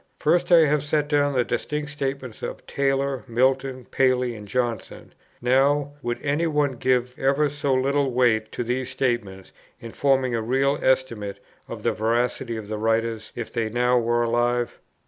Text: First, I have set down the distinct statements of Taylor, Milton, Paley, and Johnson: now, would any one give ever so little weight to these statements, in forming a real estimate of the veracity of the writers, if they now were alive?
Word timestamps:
First, 0.17 0.51
I 0.51 0.61
have 0.65 0.81
set 0.81 1.07
down 1.07 1.33
the 1.33 1.43
distinct 1.43 1.91
statements 1.91 2.41
of 2.41 2.65
Taylor, 2.65 3.23
Milton, 3.27 3.85
Paley, 3.85 4.33
and 4.33 4.47
Johnson: 4.47 5.13
now, 5.43 5.91
would 6.01 6.19
any 6.23 6.47
one 6.47 6.71
give 6.71 7.13
ever 7.19 7.51
so 7.51 7.75
little 7.75 8.09
weight 8.11 8.51
to 8.53 8.63
these 8.63 8.89
statements, 8.89 9.53
in 9.79 9.91
forming 9.91 10.33
a 10.33 10.41
real 10.41 10.79
estimate 10.81 11.37
of 11.67 11.83
the 11.83 11.91
veracity 11.93 12.57
of 12.57 12.67
the 12.67 12.79
writers, 12.79 13.31
if 13.35 13.53
they 13.53 13.69
now 13.69 13.95
were 13.99 14.23
alive? 14.23 14.79